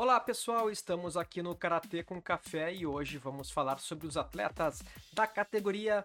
[0.00, 4.82] Olá pessoal, estamos aqui no Karatê com Café e hoje vamos falar sobre os atletas
[5.12, 6.02] da categoria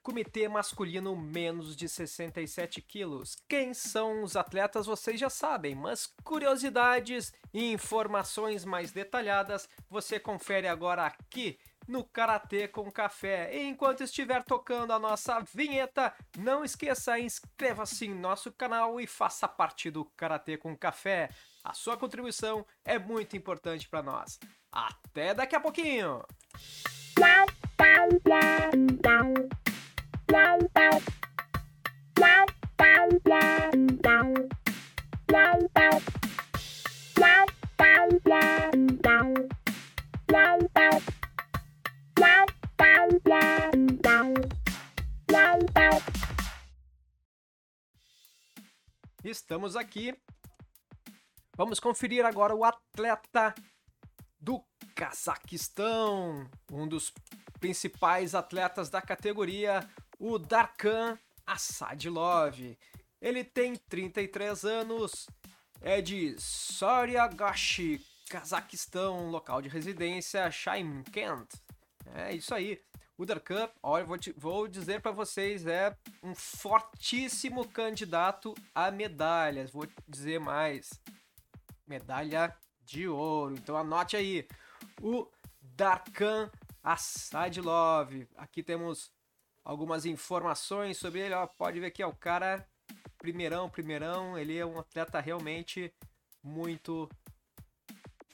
[0.00, 3.34] Comitê Masculino menos de 67 quilos.
[3.48, 10.68] Quem são os atletas vocês já sabem, mas curiosidades e informações mais detalhadas você confere
[10.68, 11.58] agora aqui
[11.88, 13.54] no Karatê com Café.
[13.54, 19.46] E enquanto estiver tocando a nossa vinheta, não esqueça, inscreva-se em nosso canal e faça
[19.46, 21.30] parte do Karatê com Café.
[21.66, 24.38] A sua contribuição é muito importante para nós.
[24.70, 26.22] Até daqui a pouquinho!
[49.24, 50.14] Estamos aqui
[51.56, 53.54] Vamos conferir agora o atleta
[54.38, 54.62] do
[54.94, 57.10] Cazaquistão, um dos
[57.58, 59.80] principais atletas da categoria,
[60.18, 62.76] o Darkan Asadilov.
[63.22, 65.26] Ele tem 33 anos,
[65.80, 71.48] é de Saryagashi, Cazaquistão, local de residência Shymkent.
[72.14, 72.82] É isso aí.
[73.16, 79.70] O Darkan, olha, vou, te, vou dizer para vocês, é um fortíssimo candidato a medalhas.
[79.70, 80.90] Vou dizer mais
[81.86, 83.54] medalha de ouro.
[83.54, 84.46] Então anote aí
[85.00, 85.28] o
[85.60, 86.50] Darkan
[86.82, 88.26] Asadilov.
[88.36, 89.10] Aqui temos
[89.64, 91.34] algumas informações sobre ele.
[91.34, 92.66] Ó, pode ver aqui, ó, o cara
[93.18, 94.38] primeirão, primeirão.
[94.38, 95.92] Ele é um atleta realmente
[96.42, 97.08] muito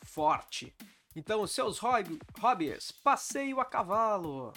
[0.03, 0.75] forte.
[1.17, 4.53] Então, os seus hobbies: passeio a cavalo,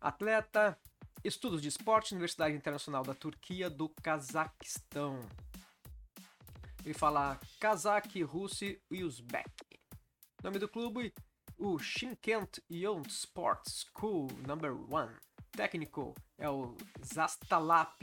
[0.00, 0.78] atleta,
[1.24, 5.20] estudos de esporte, Universidade Internacional da Turquia do Cazaquistão.
[6.86, 9.50] Ele fala Kazakh, Russi e Uzbek.
[10.40, 11.12] Nome do clube:
[11.58, 14.86] o Shimkent Youth Sports School Number 1.
[15.50, 18.00] Técnico é o Zastalap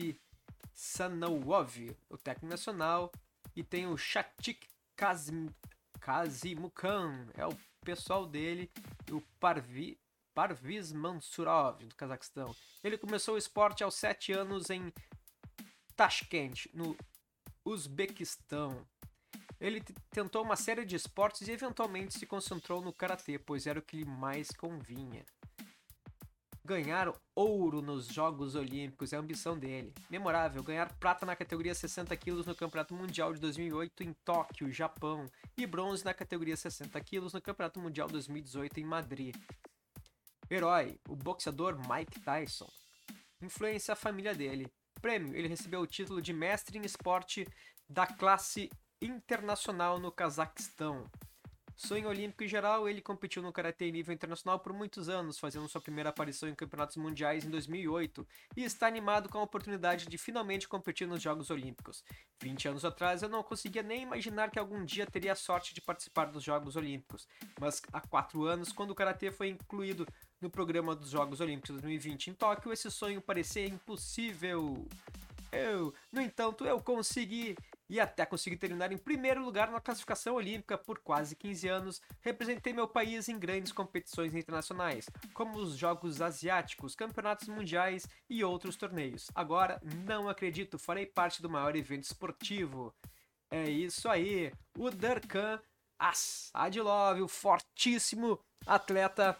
[0.74, 3.10] Sanowov, o técnico nacional.
[3.56, 4.68] E tem o Shatik
[4.98, 5.48] Kazim,
[6.02, 8.70] Kazimukan, é o pessoal dele.
[9.08, 9.98] E o Parvi,
[10.34, 12.54] Parviz Mansurov, do Cazaquistão.
[12.84, 14.92] Ele começou o esporte aos 7 anos em
[15.96, 16.98] Tashkent, no
[17.66, 18.86] Uzbequistão.
[19.60, 19.82] Ele
[20.12, 23.96] tentou uma série de esportes e eventualmente se concentrou no karatê, pois era o que
[23.96, 25.26] lhe mais convinha.
[26.66, 29.94] Ganhar ouro nos Jogos Olímpicos é a ambição dele.
[30.10, 35.26] Memorável, ganhar prata na categoria 60 kg no Campeonato Mundial de 2008 em Tóquio, Japão,
[35.58, 39.36] e bronze na categoria 60 kg no Campeonato Mundial 2018 em Madrid.
[40.50, 42.70] Herói, o boxeador Mike Tyson.
[43.42, 44.72] Influência a família dele
[45.04, 47.46] prêmio, ele recebeu o título de mestre em esporte
[47.90, 48.70] da classe
[49.02, 51.06] internacional no Cazaquistão.
[51.76, 55.68] Sonho olímpico em geral, ele competiu no karatê em nível internacional por muitos anos, fazendo
[55.68, 58.26] sua primeira aparição em campeonatos mundiais em 2008,
[58.56, 62.02] e está animado com a oportunidade de finalmente competir nos Jogos Olímpicos.
[62.42, 65.82] 20 anos atrás, eu não conseguia nem imaginar que algum dia teria a sorte de
[65.82, 67.28] participar dos Jogos Olímpicos,
[67.60, 70.08] mas há quatro anos, quando o karatê foi incluído
[70.44, 74.86] no programa dos Jogos Olímpicos 2020 em Tóquio, esse sonho parecia impossível.
[75.54, 77.56] Eu, no entanto, eu consegui
[77.90, 82.74] e até consegui terminar em primeiro lugar na classificação olímpica por quase 15 anos, representei
[82.74, 89.32] meu país em grandes competições internacionais, como os Jogos Asiáticos, Campeonatos Mundiais e outros torneios.
[89.34, 92.94] Agora, não acredito, farei parte do maior evento esportivo.
[93.50, 95.62] É isso aí, o Darkan
[95.98, 99.40] Asadilov, o fortíssimo atleta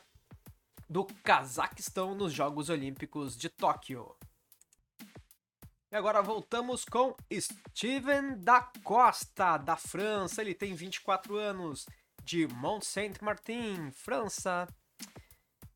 [0.94, 4.16] do Cazaquistão nos Jogos Olímpicos de Tóquio.
[5.92, 10.44] E agora voltamos com Steven da Costa, da França.
[10.44, 11.88] Ele tem 24 anos,
[12.24, 14.68] de Mont Saint-Martin, França.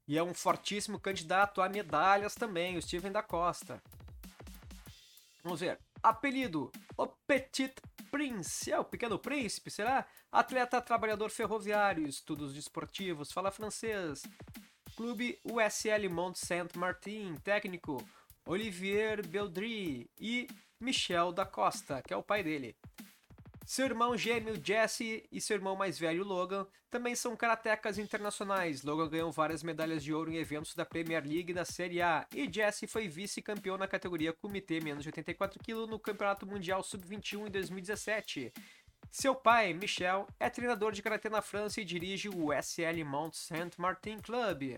[0.07, 3.81] E é um fortíssimo candidato a medalhas também, o Steven da Costa.
[5.43, 5.79] Vamos ver.
[6.03, 7.73] Apelido: O Petit
[8.11, 8.71] Prince.
[8.71, 10.05] É o Pequeno Príncipe, será?
[10.31, 14.21] Atleta trabalhador ferroviário, estudos desportivos, fala francês,
[14.97, 18.03] Clube USL Mont Saint-Martin, técnico
[18.47, 20.47] Olivier Beldry e
[20.79, 22.75] Michel da Costa, que é o pai dele.
[23.63, 28.81] Seu irmão gêmeo Jesse e seu irmão mais velho Logan também são karatecas internacionais.
[28.81, 32.25] Logan ganhou várias medalhas de ouro em eventos da Premier League e da Série A,
[32.33, 37.47] e Jesse foi vice-campeão na categoria Comitê menos de 84 kg no Campeonato Mundial Sub-21
[37.47, 38.51] em 2017.
[39.11, 44.19] Seu pai, Michel, é treinador de karatê na França e dirige o SL Mont Saint-Martin
[44.19, 44.77] Club.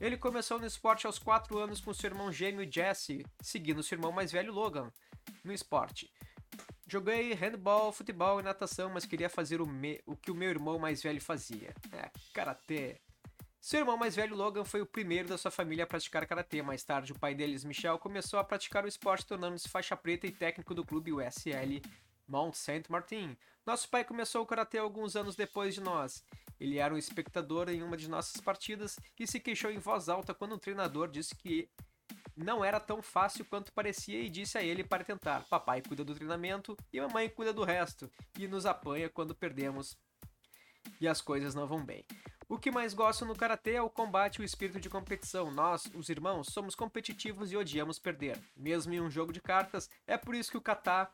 [0.00, 4.12] Ele começou no esporte aos 4 anos com seu irmão gêmeo Jesse, seguindo seu irmão
[4.12, 4.92] mais velho Logan
[5.44, 6.10] no esporte.
[6.86, 10.00] Joguei handball, futebol e natação, mas queria fazer o, me...
[10.06, 11.74] o que o meu irmão mais velho fazia.
[11.92, 12.98] É, karatê.
[13.60, 16.62] Seu irmão mais velho, Logan, foi o primeiro da sua família a praticar karatê.
[16.62, 20.30] Mais tarde, o pai deles, Michel, começou a praticar o esporte, tornando-se faixa preta e
[20.30, 21.82] técnico do clube USL
[22.28, 23.36] Mount Saint Martin.
[23.66, 26.22] Nosso pai começou o karatê alguns anos depois de nós.
[26.60, 30.34] Ele era um espectador em uma de nossas partidas e se queixou em voz alta
[30.34, 31.68] quando um treinador disse que
[32.36, 35.44] não era tão fácil quanto parecia e disse a ele para tentar.
[35.48, 39.96] Papai cuida do treinamento e mamãe cuida do resto e nos apanha quando perdemos
[41.00, 42.04] e as coisas não vão bem.
[42.48, 45.50] O que mais gosto no karatê é o combate e o espírito de competição.
[45.50, 49.90] Nós, os irmãos, somos competitivos e odiamos perder, mesmo em um jogo de cartas.
[50.06, 51.10] É por isso que o kata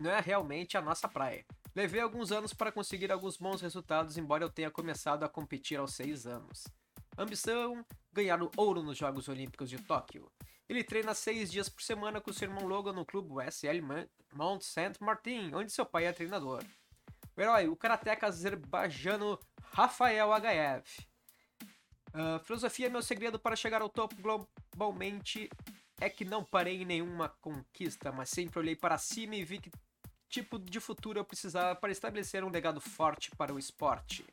[0.00, 1.44] não é realmente a nossa praia.
[1.74, 5.94] Levei alguns anos para conseguir alguns bons resultados, embora eu tenha começado a competir aos
[5.94, 6.64] 6 anos.
[7.18, 10.30] Ambição: ganhar o ouro nos Jogos Olímpicos de Tóquio.
[10.68, 13.80] Ele treina seis dias por semana com seu irmão Logan no clube USL
[14.32, 16.64] Mount Saint Martin, onde seu pai é treinador.
[17.36, 19.38] O herói, o karateca azerbaijano
[19.72, 20.84] Rafael Agaev.
[22.08, 25.48] Uh, filosofia: meu segredo para chegar ao topo globalmente
[26.00, 29.70] é que não parei em nenhuma conquista, mas sempre olhei para cima e vi que
[30.28, 34.24] tipo de futuro eu precisava para estabelecer um legado forte para o esporte.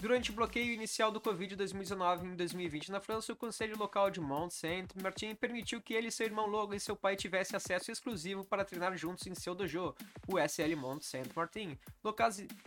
[0.00, 4.18] Durante o bloqueio inicial do Covid 2019 em 2020 na França, o Conselho Local de
[4.18, 8.64] Mont Saint-Martin permitiu que ele, seu irmão Logan e seu pai tivessem acesso exclusivo para
[8.64, 9.94] treinar juntos em seu dojo,
[10.26, 11.78] o SL Mont Saint-Martin,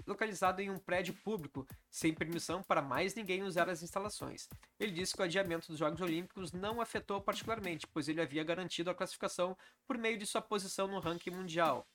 [0.05, 4.47] localizado em um prédio público, sem permissão para mais ninguém usar as instalações.
[4.79, 8.91] Ele disse que o adiamento dos Jogos Olímpicos não afetou particularmente, pois ele havia garantido
[8.91, 11.87] a classificação por meio de sua posição no ranking mundial.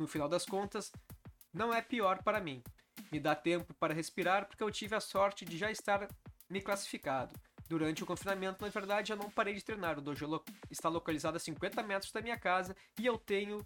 [0.00, 0.90] No final das contas,
[1.52, 2.62] não é pior para mim
[3.10, 6.08] me dá tempo para respirar porque eu tive a sorte de já estar
[6.48, 7.34] me classificado.
[7.68, 9.98] Durante o confinamento, na verdade, eu não parei de treinar.
[9.98, 13.64] O dojo está localizado a 50 metros da minha casa e eu tenho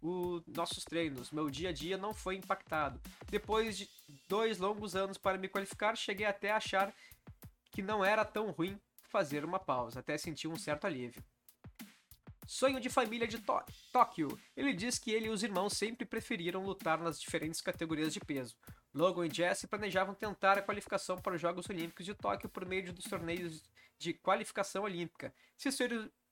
[0.00, 1.32] os nossos treinos.
[1.32, 3.00] Meu dia a dia não foi impactado.
[3.28, 3.88] Depois de
[4.28, 6.94] dois longos anos para me qualificar, cheguei até a achar
[7.72, 8.78] que não era tão ruim
[9.08, 11.22] fazer uma pausa, até sentir um certo alívio.
[12.48, 13.38] Sonho de família de
[13.92, 14.40] Tóquio.
[14.56, 18.56] Ele diz que ele e os irmãos sempre preferiram lutar nas diferentes categorias de peso.
[18.94, 22.90] Logan e Jesse planejavam tentar a qualificação para os Jogos Olímpicos de Tóquio por meio
[22.90, 23.62] dos torneios
[23.98, 25.30] de qualificação olímpica.
[25.58, 25.68] Se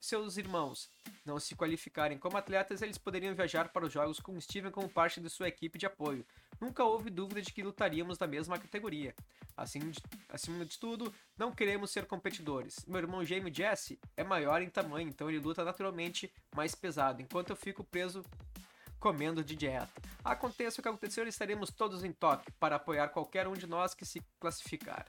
[0.01, 0.91] seus irmãos
[1.23, 5.21] não se qualificarem como atletas, eles poderiam viajar para os Jogos com Steven como parte
[5.21, 6.27] de sua equipe de apoio.
[6.61, 9.15] Nunca houve dúvida de que lutaríamos na mesma categoria.
[9.57, 9.81] Assim,
[10.29, 12.85] acima de tudo, não queremos ser competidores.
[12.87, 17.51] Meu irmão gêmeo Jesse é maior em tamanho, então ele luta naturalmente mais pesado, enquanto
[17.51, 18.23] eu fico preso
[18.99, 19.93] comendo de dieta.
[20.25, 24.05] Aconteça o que acontecer, estaremos todos em toque para apoiar qualquer um de nós que
[24.05, 25.07] se classificar.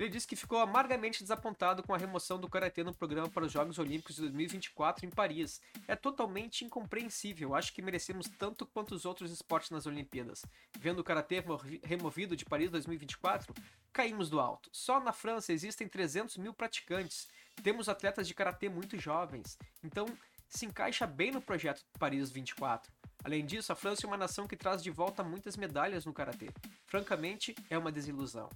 [0.00, 3.52] Ele disse que ficou amargamente desapontado com a remoção do karatê no programa para os
[3.52, 5.60] Jogos Olímpicos de 2024 em Paris.
[5.86, 7.54] É totalmente incompreensível.
[7.54, 10.42] Acho que merecemos tanto quanto os outros esportes nas Olimpíadas.
[10.78, 11.44] Vendo o karatê
[11.82, 13.54] removido de Paris 2024,
[13.92, 14.70] caímos do alto.
[14.72, 17.28] Só na França existem 300 mil praticantes.
[17.62, 19.58] Temos atletas de karatê muito jovens.
[19.84, 20.06] Então,
[20.48, 22.90] se encaixa bem no projeto Paris 24.
[23.22, 26.48] Além disso, a França é uma nação que traz de volta muitas medalhas no karatê.
[26.86, 28.48] Francamente, é uma desilusão.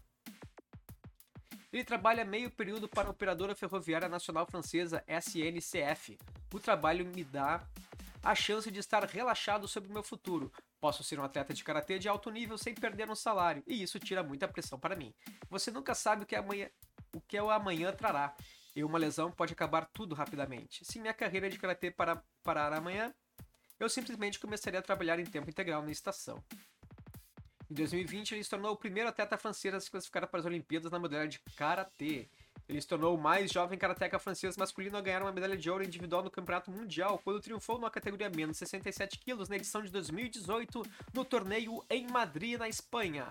[1.74, 6.16] Ele trabalha meio período para a Operadora Ferroviária Nacional Francesa SNCF.
[6.54, 7.66] O trabalho me dá
[8.22, 10.52] a chance de estar relaxado sobre o meu futuro.
[10.80, 13.98] Posso ser um atleta de karatê de alto nível sem perder um salário, e isso
[13.98, 15.12] tira muita pressão para mim.
[15.50, 16.70] Você nunca sabe o que amanhã,
[17.12, 18.36] o que o amanhã trará.
[18.76, 20.84] E uma lesão pode acabar tudo rapidamente.
[20.84, 23.12] Se minha carreira de karatê parar, parar amanhã,
[23.80, 26.40] eu simplesmente começaria a trabalhar em tempo integral na estação.
[27.74, 30.92] Em 2020, ele se tornou o primeiro atleta francês a se classificar para as Olimpíadas
[30.92, 32.28] na modalidade de Karatê.
[32.68, 35.82] Ele se tornou o mais jovem karateca francês masculino a ganhar uma medalha de ouro
[35.82, 40.82] individual no Campeonato Mundial, quando triunfou numa categoria menos 67 quilos na edição de 2018
[41.12, 43.28] no torneio em Madrid, na Espanha.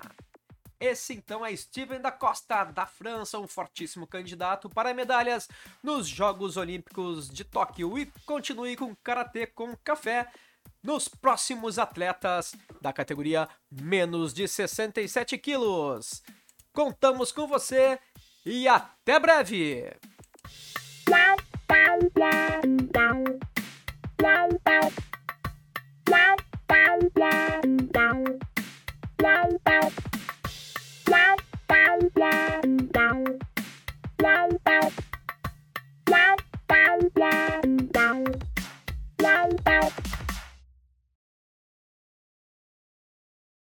[0.77, 5.47] Esse então é Steven da Costa, da França, um fortíssimo candidato para medalhas
[5.81, 7.97] nos Jogos Olímpicos de Tóquio.
[7.97, 10.27] E continue com Karatê com Café
[10.83, 16.21] nos próximos atletas da categoria menos de 67 quilos.
[16.73, 17.97] Contamos com você
[18.45, 19.93] e até breve!